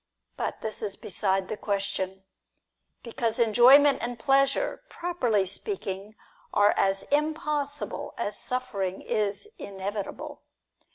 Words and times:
But 0.35 0.61
this 0.61 0.81
is 0.81 0.95
beside 0.95 1.47
the 1.47 1.55
question, 1.55 2.23
because 3.03 3.37
enjoyment 3.37 4.01
and 4.01 4.17
pleasure, 4.17 4.81
properly 4.89 5.45
speaking, 5.45 6.15
are 6.55 6.73
as 6.75 7.03
impossible 7.11 8.15
as 8.17 8.35
suffering 8.35 9.03
is 9.03 9.47
inevi 9.59 10.03
table. 10.05 10.41